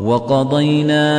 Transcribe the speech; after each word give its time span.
وقضينا 0.00 1.14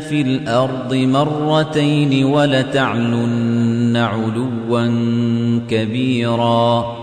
في 0.10 0.22
الأرض 0.22 0.94
مرتين 0.94 2.26
ولتعلن 2.26 3.98
علوا 3.98 4.92
كبيراً 5.70 7.03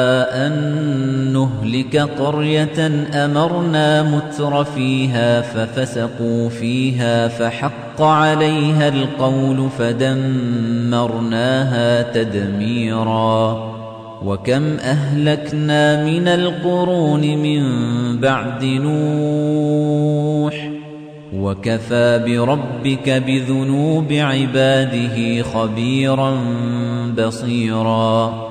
نُّهْلِكَ 1.93 2.19
قَرْيَةً 2.19 2.87
أَمَرْنَا 3.25 4.03
مُتْرَ 4.03 4.63
فِيهَا 4.63 5.41
فَفَسَقُوا 5.41 6.49
فِيهَا 6.49 7.27
فَحَقَّ 7.27 8.01
عَلَيْهَا 8.01 8.87
الْقَوْلُ 8.87 9.69
فَدَمَّرْنَاهَا 9.79 10.91
تَدْمِيرًا 12.01 13.71
وكم 14.25 14.77
أهلكنا 14.77 16.05
من 16.05 16.27
القرون 16.27 17.21
من 17.21 17.63
بعد 18.19 18.63
نوح 18.63 19.91
وكفى 21.35 22.23
بربك 22.27 23.09
بذنوب 23.09 24.11
عباده 24.11 25.43
خبيرا 25.43 26.37
بصيرا 27.17 28.50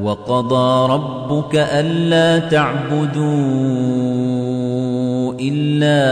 وقضى 0.00 0.92
ربك 0.92 1.56
ألا 1.56 2.38
تعبدوا 2.38 3.22
إلا 5.40 6.02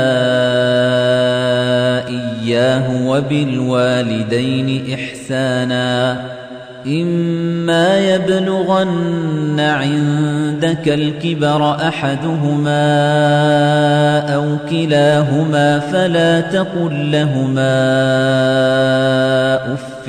إياه 2.09 3.09
وبالوالدين 3.09 4.95
إحسانا 4.95 6.21
إما 6.87 7.99
يبلغن 7.99 9.61
عندك 9.61 10.89
الكبر 10.89 11.75
أحدهما 11.75 12.81
أو 14.35 14.57
كلاهما 14.71 15.79
فلا 15.79 16.41
تقل 16.41 17.13
لهما 17.13 17.81
أف 19.75 20.09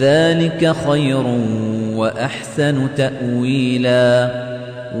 ذلك 0.00 0.74
خير 0.88 1.24
وأحسن 1.94 2.88
تأويلا. 2.96 4.30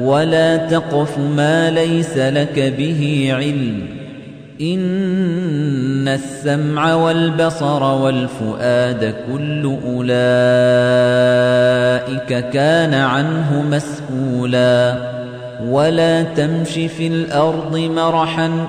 ولا 0.00 0.56
تقف 0.56 1.18
ما 1.18 1.70
ليس 1.70 2.16
لك 2.16 2.74
به 2.78 3.30
علم. 3.32 3.82
إن 4.60 6.08
السمع 6.08 6.94
والبصر 6.94 7.82
والفؤاد 7.82 9.14
كل 9.32 9.76
أولئك 9.86 10.08
كان 12.50 12.94
عنه 12.94 13.64
مسؤولا. 13.70 14.94
ولا 15.64 16.22
تمش 16.22 16.72
في 16.72 17.06
الأرض 17.06 17.78
مرحا 17.78 18.68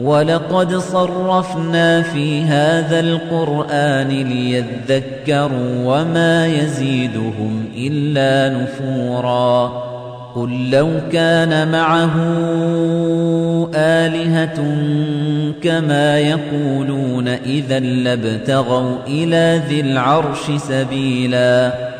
ولقد 0.00 0.76
صرفنا 0.76 2.02
في 2.02 2.42
هذا 2.42 3.00
القرآن 3.00 4.08
ليذكروا 4.08 5.84
وما 5.84 6.46
يزيدهم 6.46 7.64
إلا 7.76 8.58
نفورا 8.58 9.82
قل 10.34 10.70
لو 10.70 10.88
كان 11.12 11.72
معه 11.72 12.14
آلهة 13.74 14.56
كما 15.62 16.18
يقولون 16.18 17.28
إذا 17.28 17.80
لابتغوا 17.80 18.96
إلى 19.06 19.62
ذي 19.68 19.80
العرش 19.80 20.50
سبيلا 20.68 21.91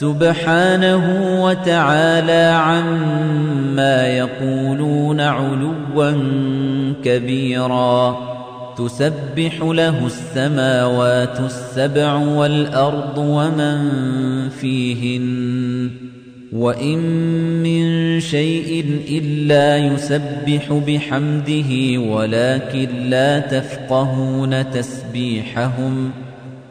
سبحانه 0.00 1.04
وتعالى 1.44 2.52
عما 2.54 4.06
يقولون 4.06 5.20
علوا 5.20 6.12
كبيرا. 7.04 8.16
تسبح 8.78 9.62
له 9.62 10.06
السماوات 10.06 11.40
السبع 11.40 12.14
والأرض 12.14 13.18
ومن 13.18 13.88
فيهن. 14.48 15.90
وَإِن 16.52 16.98
مِّن 17.62 18.20
شَيْءٍ 18.20 18.84
إِلَّا 19.08 19.76
يُسَبِّحُ 19.76 20.72
بِحَمْدِهِ 20.72 21.98
وَلَكِن 21.98 22.88
لَّا 23.10 23.38
تَفْقَهُونَ 23.38 24.70
تَسْبِيحَهُمْ. 24.70 26.23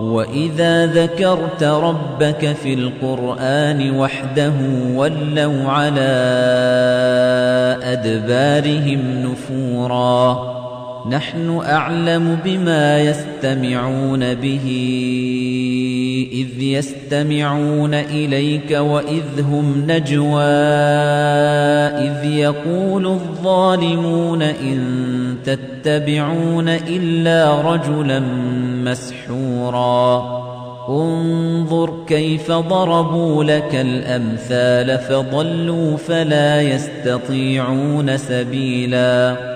وَإِذَا 0.00 0.86
ذَكَرْتَ 0.86 1.62
رَبَّكَ 1.62 2.52
فِي 2.52 2.74
الْقُرْآنِ 2.74 3.90
وَحْدَهُ 3.90 4.54
وَلَّوْا 4.94 5.62
عَلَى 5.68 6.16
أَدْبَارِهِمْ 7.82 9.00
نُفُورًا 9.22 10.56
نَحْنُ 11.10 11.60
أَعْلَمُ 11.64 12.38
بِمَا 12.44 12.98
يَسْتَمِعُونَ 13.00 14.34
بِهِ 14.34 14.66
إِذْ 16.22 16.62
يَسْتَمِعُونَ 16.62 17.94
إِلَيْكَ 17.94 18.70
وَإِذْ 18.70 19.40
هُمْ 19.40 19.84
نَجْوَى 19.86 20.42
إِذْ 21.96 22.24
يَقُولُ 22.24 23.06
الظَّالِمُونَ 23.06 24.42
إِن 24.42 24.78
تَتَّبِعُونَ 25.44 26.68
إِلَّا 26.68 27.60
رَجُلًا 27.72 28.20
مَّسْحُورًا. 28.84 30.46
انظُرْ 30.88 32.04
كَيْفَ 32.06 32.52
ضَرَبُوا 32.52 33.44
لَكَ 33.44 33.74
الْأَمْثَالَ 33.74 34.98
فَضَلُّوا 34.98 35.96
فَلَا 35.96 36.62
يَسْتَطِيعُونَ 36.62 38.16
سَبِيلًا. 38.16 39.55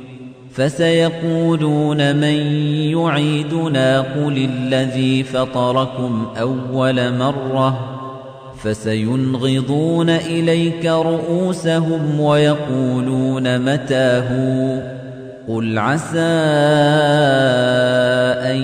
فسيقولون 0.53 2.15
من 2.15 2.37
يعيدنا 2.97 4.01
قل 4.01 4.49
الذي 4.49 5.23
فطركم 5.23 6.27
أول 6.39 7.17
مرة 7.17 7.97
فسينغضون 8.63 10.09
إليك 10.09 10.85
رؤوسهم 10.85 12.19
ويقولون 12.19 13.59
متاه 13.59 14.29
قل 15.47 15.77
عسى 15.79 16.19
أن 18.51 18.61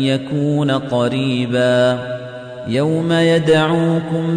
يكون 0.00 0.70
قريباً 0.70 2.20
يَوْمَ 2.68 3.12
يَدْعُوكُمْ 3.12 4.36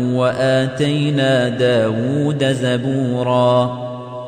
وَآتَيْنَا 0.11 1.49
دَاوُودَ 1.49 2.43
زَبُورًا 2.43 3.65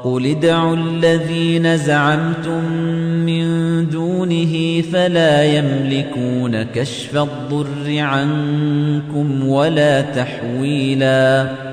قُلِ 0.03 0.25
ادْعُوا 0.25 0.75
الَّذِينَ 0.75 1.77
زَعَمْتُم 1.77 2.63
مِّن 3.25 3.45
دُونِهِ 3.89 4.81
فَلَا 4.81 5.43
يَمْلِكُونَ 5.43 6.63
كَشْفَ 6.63 7.17
الضُّرِّ 7.17 7.97
عَنكُمْ 7.97 9.47
وَلَا 9.47 10.01
تَحْوِيلًا 10.01 11.72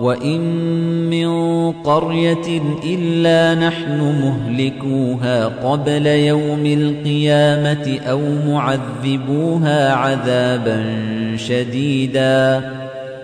وَإِن 0.00 0.40
مِّن 1.10 1.72
قَرْيَةٍ 1.72 2.60
إِلَّا 2.84 3.66
نَحْنُ 3.68 4.00
مُهْلِكُوهَا 4.00 5.46
قَبْلَ 5.46 6.06
يَوْمِ 6.06 6.66
الْقِيَامَةِ 6.66 7.98
أَوْ 8.10 8.20
مُعَذِّبُوهَا 8.46 9.92
عَذَابًا 9.92 10.84
شَدِيدًا 11.36 12.60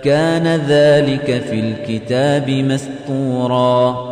كَانَ 0.05 0.47
ذَلِكَ 0.69 1.43
فِي 1.51 1.61
الْكِتَابِ 1.61 2.51
مَسْطُورًا 2.51 4.12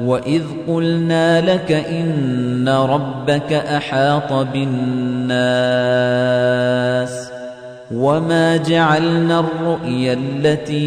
وَإِذْ 0.00 0.42
قُلْنَا 0.68 1.40
لَكَ 1.40 1.72
إِنَّ 1.72 2.68
رَبَّكَ 2.68 3.52
أَحَاطَ 3.52 4.32
بِالنَّاسِ 4.32 5.36
وَمَا 7.94 8.56
جَعَلْنَا 8.56 9.40
الرُّؤْيَا 9.40 10.12
الَّتِي 10.12 10.86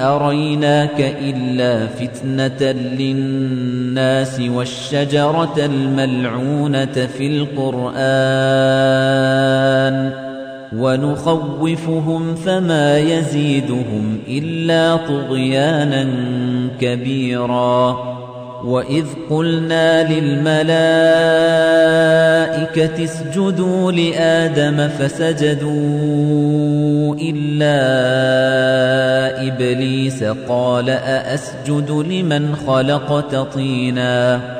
أَرَيْنَاكَ 0.00 1.00
إِلَّا 1.00 1.86
فِتْنَةً 1.86 2.72
لِلنَّاسِ 2.72 4.40
وَالشَّجَرَةَ 4.40 5.54
الْمَلْعُونَةَ 5.58 7.06
فِي 7.06 7.26
الْقُرْآنِ 7.26 8.00
وَنُخَوِّفُهُمْ 10.76 12.34
فَمَا 12.34 12.98
يَزِيدُهُمْ 12.98 14.18
إِلَّا 14.28 14.96
طُغْيَانًا 14.96 16.08
كَبِيرًا. 16.80 18.10
وَإِذْ 18.64 19.04
قُلْنَا 19.30 20.12
لِلْمَلَائِكَةِ 20.12 20.74
اسْجُدُوا 23.04 23.92
لِآدَمَ 23.92 24.88
فَسَجَدُوا 24.88 25.70
إِلَّا 27.20 27.76
إِبْلِيسَ 29.46 30.24
قَالَ 30.48 30.90
أَأَسْجُدُ 30.90 31.90
لِمَنْ 31.90 32.56
خَلَقْتَ 32.66 33.34
طِينًا. 33.54 34.59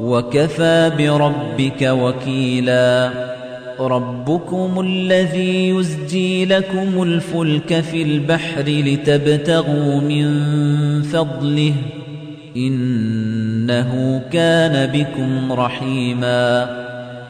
وَكَفَى 0.00 0.92
بِرَبِّكَ 0.98 1.82
وَكِيلًا. 1.82 3.10
رَبُّكُمُ 3.80 4.80
الَّذِي 4.80 5.68
يُزْجِي 5.68 6.44
لَكُمُ 6.44 7.02
الْفُلْكَ 7.02 7.80
فِي 7.80 8.02
الْبَحْرِ 8.02 8.62
لِتَبْتَغُوا 8.62 10.00
مِنْ 10.00 10.28
فَضْلِهِ. 11.02 11.72
إِنَّهُ 12.56 14.22
كَانَ 14.32 14.86
بِكُمْ 14.86 15.52
رَحِيمًا. 15.52 16.85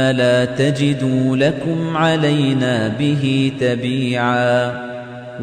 لَا 0.00 0.44
تَجِدُوا 0.44 1.36
لَكُمْ 1.36 1.96
عَلَيْنَا 1.96 2.88
بِهِ 2.88 3.52
تَبِيعًا 3.60 4.72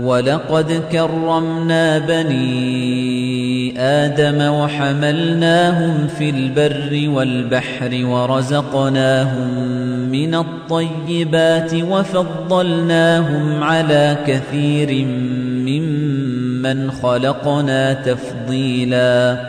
وَلَقَدْ 0.01 0.81
كَرَّمْنَا 0.91 1.97
بَنِي 1.97 3.79
آدَمَ 3.79 4.53
وَحَمَلْنَاهُمْ 4.53 6.07
فِي 6.07 6.29
الْبَرِّ 6.29 7.09
وَالْبَحْرِ 7.09 8.05
وَرَزَقْنَاهُم 8.05 9.49
مِّنَ 10.11 10.35
الطَّيِّبَاتِ 10.35 11.73
وَفَضَّلْنَاهُمْ 11.73 13.63
عَلَى 13.63 14.17
كَثِيرٍ 14.27 15.05
مِّمَّنْ 15.65 16.91
خَلَقْنَا 16.91 17.93
تَفْضِيلًا 17.93 19.48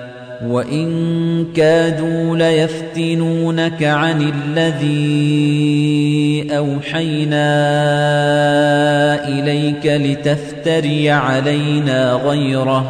وَإِن 0.47 1.45
كَادُوا 1.55 2.37
لَيَفْتِنُونَكَ 2.37 3.83
عَنِ 3.83 4.31
الَّذِي 4.57 4.97
أَوْحَيْنَا 6.57 7.47
إِلَيْكَ 9.27 9.85
لِتَفْتَرِيَ 9.85 11.11
عَلَيْنَا 11.11 12.13
غَيْرَهُ 12.13 12.85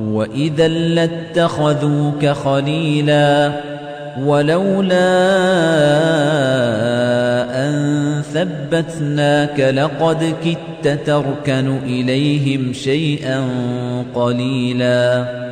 وَإِذًا 0.00 0.68
لَّاتَّخَذُوكَ 0.68 2.26
خَلِيلًا 2.26 3.52
وَلَوْلَا 4.20 5.08
أَن 7.64 8.22
ثَبَّتْنَاكَ 8.34 9.60
لَقَدْ 9.60 10.34
كِدتَّ 10.44 11.06
تَرْكَنُ 11.06 11.78
إِلَيْهِمْ 11.86 12.72
شَيْئًا 12.72 13.44
قَلِيلًا 14.14 15.51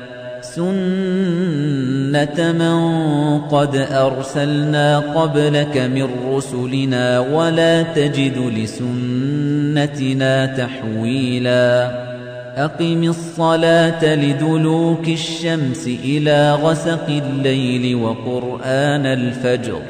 سُنَّةَ 0.55 2.51
مَن 2.51 2.77
قَدْ 3.39 3.75
أَرْسَلْنَا 3.75 4.99
قَبْلَكَ 4.99 5.77
مِن 5.77 6.07
رُّسُلِنَا 6.27 7.19
وَلَا 7.19 7.83
تَجِدُ 7.83 8.37
لِسُنَّتِنَا 8.57 10.45
تَحْوِيلًا 10.45 11.91
أَقِمِ 12.57 13.03
الصَّلَاةَ 13.03 14.15
لِدُلُوكِ 14.15 15.07
الشَّمْسِ 15.07 15.87
إِلَى 15.87 16.53
غَسَقِ 16.53 17.07
اللَّيْلِ 17.09 17.95
وَقُرْآنَ 17.95 19.05
الْفَجْرِ 19.05 19.81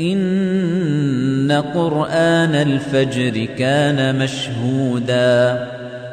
إِنَّ 0.00 1.52
قُرْآنَ 1.74 2.54
الْفَجْرِ 2.54 3.46
كَانَ 3.58 4.18
مَشْهُودًا 4.18 5.77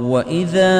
وَإِذَا 0.00 0.74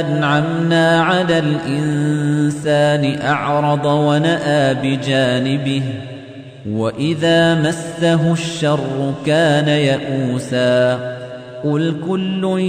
أَنْعَمْنَا 0.00 1.00
عَلَى 1.00 1.38
الْإِنسَانِ 1.38 3.20
أَعْرَضَ 3.20 3.84
وَنَأَىٰ 3.86 4.74
بِجَانِبِهِ 4.74 5.82
وَإِذَا 6.70 7.54
مَسَّهُ 7.54 8.32
الشَّرُّ 8.32 9.14
كَانَ 9.26 9.68
يَئُوسًا 9.68 10.98
قُلْ 11.64 11.96
كُلٌّ 12.08 12.60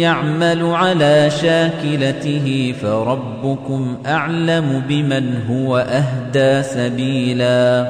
يَعْمَلُ 0.00 0.62
عَلَىٰ 0.62 1.30
شَاكِلَتِهِ 1.30 2.74
فَرَبُّكُمْ 2.82 3.98
أَعْلَمُ 4.06 4.82
بِمَنْ 4.88 5.34
هُوَ 5.50 5.76
أَهْدَىٰ 5.78 6.62
سَبِيلًا 6.62 7.86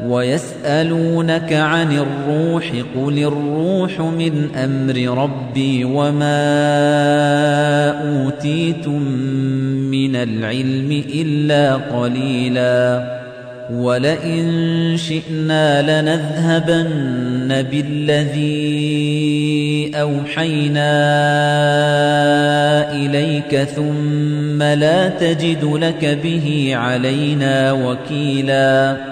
وَيَسْأَلُونَكَ 0.00 1.52
عَنِ 1.52 1.98
الرُّوحِ 1.98 2.64
قُلِ 2.96 3.18
الرُّوحُ 3.18 4.00
مِنْ 4.00 4.48
أَمْرِ 4.54 5.22
رَبِّي 5.22 5.84
وَمَا 5.84 6.42
أُوتِيتُم 7.90 9.02
مِّنَ 9.90 10.16
الْعِلْمِ 10.16 11.02
إِلَّا 11.14 11.74
قَلِيلًا 11.74 13.22
وَلَئِن 13.72 14.96
شِئْنَا 14.96 15.82
لَنَذْهَبَنَّ 15.82 17.62
بِالَّذِي 17.70 18.72
أَوْحَيْنَا 19.94 20.92
إِلَيْكَ 22.92 23.62
ثُمَّ 23.64 24.62
لَا 24.62 25.08
تَجِدُ 25.08 25.64
لَكَ 25.64 26.18
بِهِ 26.24 26.70
عَلَيْنَا 26.74 27.72
وَكِيلًا 27.72 29.11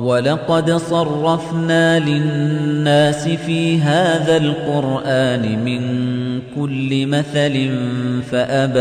وَلَقَدْ 0.00 0.70
صَرَّفْنَا 0.70 1.98
لِلنَّاسِ 1.98 3.28
فِي 3.28 3.80
هَذَا 3.80 4.36
الْقُرْآنِ 4.36 5.64
مِنْ 5.64 5.82
كُلِّ 6.56 7.06
مَثَلٍ 7.06 7.70
فَأَبَى 8.30 8.80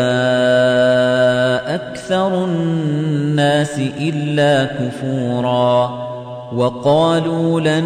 أَكْثَرُ 1.76 2.46
النَّاسِ 2.46 3.80
إِلَّا 4.00 4.66
كُفُورًا 4.66 6.10
وَقَالُوا 6.56 7.62
لَن 7.62 7.84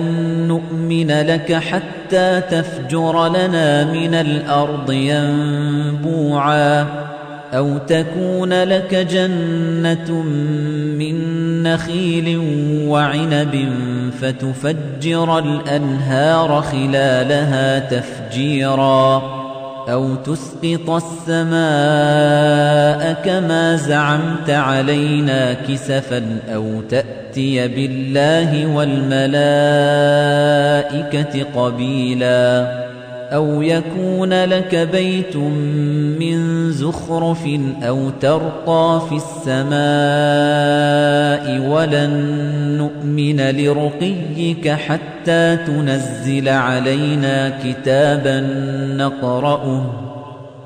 نُّؤْمِنَ 0.47 1.11
لَكَ 1.11 1.53
حَتَّىٰ 1.53 2.41
تَفْجُرَ 2.49 3.27
لَنَا 3.27 3.83
مِنَ 3.83 4.13
الْأَرْضِ 4.13 4.91
يَنبُوعًا 4.91 6.85
أَوْ 7.53 7.77
تَكُونَ 7.77 8.63
لَكَ 8.63 8.95
جَنَّةٌ 8.95 10.11
مِّن 10.99 11.15
نَّخِيلٍ 11.63 12.37
وَعِنَبٍ 12.87 13.69
فَتُفَجِّرَ 14.21 15.39
الْأَنْهَارَ 15.39 16.61
خِلَالَهَا 16.61 17.79
تَفْجِيرًا 17.79 19.21
أَوْ 19.89 20.15
تُسْقِطَ 20.15 20.89
السَّمَاءَ 20.89 21.53
كَمَا 23.25 23.75
زَعَمْتَ 23.75 24.49
عَلَيْنَا 24.49 25.53
كِسَفًا 25.53 26.39
أَوْ 26.53 26.81
تَأْتِيَ 26.89 27.67
بِاللَّهِ 27.67 28.75
وَالْمَلَائِكَةِ 28.75 29.33
قَبِيلًا 31.55 32.82
أَوْ 33.33 33.61
يَكُونَ 33.61 34.43
لَكَ 34.43 34.75
بَيْتٌ 34.75 35.35
مِّن 36.19 36.71
زُخْرُفٍ 36.71 37.47
أَوْ 37.83 38.09
تَرْقَىٰ 38.09 39.01
فِي 39.09 39.15
السَّمَاءِ 39.15 39.73
وَلَن 41.69 42.13
نُّؤْمِنَ 42.77 43.49
لِرُقِيِّكَ 43.51 44.69
حَتَّىٰ 44.69 45.57
تُنَزِّلَ 45.67 46.49
عَلَيْنَا 46.49 47.49
كِتَابًا 47.63 48.39
نَّقْرَؤُهُ 48.97 49.83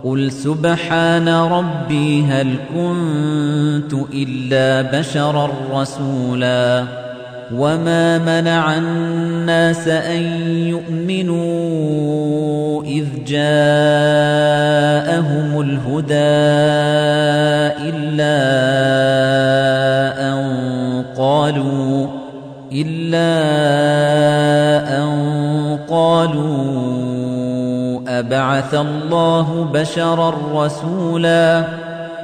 قُلْ 0.03 0.31
سُبْحَانَ 0.31 1.29
رَبِّي 1.29 2.23
هَلْ 2.25 2.55
كُنتُ 2.75 3.93
إِلَّا 4.13 4.99
بَشَرًا 4.99 5.49
رَّسُولًا 5.73 7.06
وَمَا 7.53 8.17
مَنَعَ 8.17 8.77
النَّاسَ 8.77 9.87
أَن 9.87 10.23
يُؤْمِنُوا 10.67 11.47
إِذْ 12.83 13.05
جَاءَهُمُ 13.27 13.47
الْهُدَىٰ 15.61 16.15
إِلَّا 17.87 18.37
أَن 20.29 20.39
قَالُوا 21.17 22.07
إِلَّا 22.71 23.31
أَن 24.99 25.07
قَالُوا 25.89 26.67
أَبَعَثَ 28.07 28.73
اللَّهُ 28.75 29.69
بَشَرًا 29.73 30.33
رَّسُولًا 30.53 31.86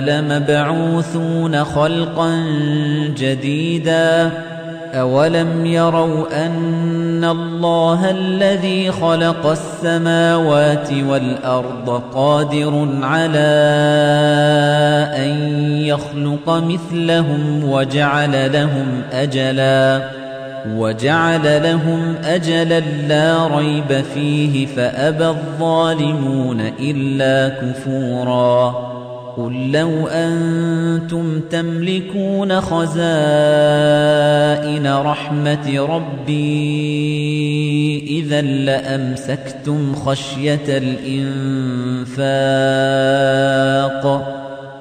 لَمَبْعُوثُونَ 0.00 1.64
خَلْقًا 1.64 2.44
جَدِيدًا 3.16 4.30
أَوَلَمْ 4.94 5.66
يَرَوْا 5.66 6.46
أَنَّ 6.46 7.24
اللَّهَ 7.24 8.10
الَّذِي 8.10 8.90
خَلَقَ 8.90 9.46
السَّمَاوَاتِ 9.46 10.92
وَالْأَرْضَ 10.92 12.02
قَادِرٌ 12.14 12.88
عَلَىٰ 13.02 13.40
أَن 15.16 15.62
يَخْلُقَ 15.84 16.50
مِثْلَهُمْ 16.50 17.70
وَجَعَلَ 17.70 18.52
لَهُمْ 18.52 19.02
أَجَلًا 19.12 20.02
وَجَعَلَ 20.68 21.62
لَهُمْ 21.62 22.14
أَجَلًا 22.24 22.80
لَّا 23.08 23.46
رَيْبَ 23.46 24.04
فِيهِ 24.14 24.66
فَأَبَى 24.66 25.26
الظَّالِمُونَ 25.26 26.60
إِلَّا 26.80 27.48
كُفُورًا 27.48 28.99
قُل 29.36 29.72
لَّوْ 29.72 30.06
أَنتُمْ 30.06 31.40
تَمْلِكُونَ 31.50 32.60
خَزَائِنَ 32.60 33.06
رَحْمَةِ 34.86 35.80
رَبِّي 35.80 36.90
إِذًا 38.18 38.42
لَّأَمْسَكْتُمْ 38.42 39.94
خَشْيَةَ 39.94 40.68
الْإِنفَاقِ 40.68 42.20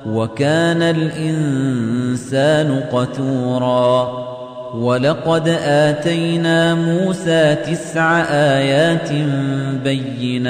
وَكَانَ 0.05 0.81
الْإِنسَانُ 0.81 2.79
قَتُورًا 2.91 4.29
وَلَقَدْ 4.75 5.47
آتَيْنَا 5.63 6.75
مُوسَى 6.75 7.55
تِسْعَ 7.55 8.21
آيَاتٍ 8.31 9.11
بَيِّنَاتٍ 9.83 10.49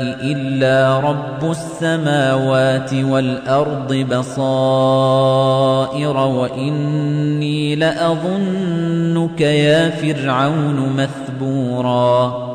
إِلَّا 0.00 1.00
رَبُّ 1.00 1.50
السَّمَاوَاتِ 1.50 2.94
وَالْأَرْضِ 2.94 3.94
بَصَائِرَ 3.94 5.36
وَإِنِّي 6.16 7.76
لَأَظُنُّكَ 7.76 9.40
يَا 9.40 9.90
فِرْعَوْنُ 9.90 10.96
مَثْبُورًا 10.96 12.48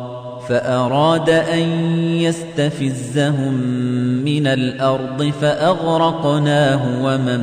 فَأَرَادَ 0.49 1.29
أَن 1.29 1.69
يَسْتَفِزَّهُم 2.19 3.53
مِّنَ 4.25 4.47
الْأَرْضِ 4.47 5.32
فَأَغْرَقْنَاهُ 5.41 6.82
وَمَن 7.03 7.41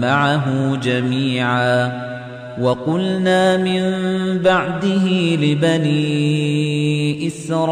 مَّعَهُ 0.00 0.76
جَمِيعًا 0.82 2.15
وَقُلْنَا 2.60 3.56
مِن 3.56 3.82
بَعْدِهِ 4.38 5.06
لِبَنِي 5.36 7.26
إِسْرَائِيلَ 7.26 7.70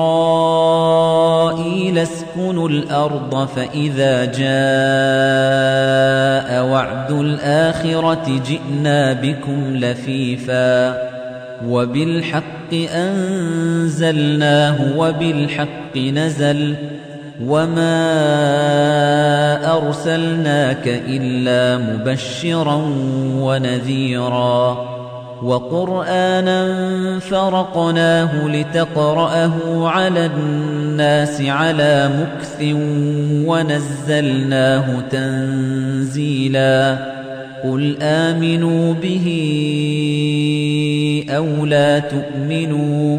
اسْكُنُوا 1.99 2.69
الْأَرْضَ 2.69 3.49
فَإِذَا 3.49 4.25
جَاءَ 4.25 4.65
وَعْدُ 6.67 7.11
الْآخِرَةِ 7.13 8.43
جِئْنَا 8.47 9.13
بِكُمْ 9.13 9.77
لَفِيفًا 9.77 10.99
وَبِالْحَقِّ 11.69 12.75
أَنزَلْنَاهُ 12.95 14.77
وَبِالْحَقِّ 14.99 15.97
نَزَلَ 15.97 16.77
وَمَا 17.43 17.99
أَرْسَلْنَاكَ 19.77 20.87
إِلَّا 20.87 21.79
مُبَشِّرًا 21.79 22.83
وَنَذِيرًا 23.39 24.95
وَقُرْآنًا 25.43 26.61
فَرَقْنَاهُ 27.19 28.49
لِتَقْرَأَهُ 28.49 29.89
عَلَى 29.89 30.27
النَّاسِ 30.27 31.41
عَلَى 31.41 32.11
مُكْثٍ 32.23 32.63
وَنَزَّلْنَاهُ 33.47 35.01
تَنزِيلًا 35.11 36.99
قُلْ 37.65 37.97
آمِنُوا 38.03 38.95
بِهِ 38.95 39.27
أَوْ 41.31 41.67
لَا 41.67 41.99
تُؤْمِنُوا 41.99 43.19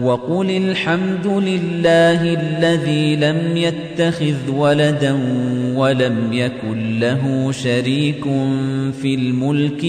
وقل 0.00 0.50
الحمد 0.50 1.26
لله 1.26 2.34
الذي 2.34 3.16
لم 3.16 3.56
يتخذ 3.56 4.50
ولدا 4.50 5.12
ولم 5.76 6.32
يكن 6.32 6.98
له 7.00 7.52
شريك 7.52 8.24
في 9.02 9.14
الملك 9.14 9.84